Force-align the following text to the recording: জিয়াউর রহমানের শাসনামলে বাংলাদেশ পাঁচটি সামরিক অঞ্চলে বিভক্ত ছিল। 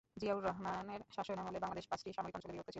জিয়াউর 0.17 0.43
রহমানের 0.43 1.01
শাসনামলে 1.15 1.59
বাংলাদেশ 1.59 1.85
পাঁচটি 1.87 2.09
সামরিক 2.11 2.35
অঞ্চলে 2.35 2.53
বিভক্ত 2.53 2.59
ছিল। 2.59 2.69